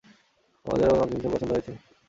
[0.65, 1.71] আমাদেরও তোমাকে ভীষণ পছন্দ হয়েছে।